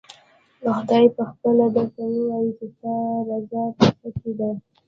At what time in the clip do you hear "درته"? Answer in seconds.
1.75-2.03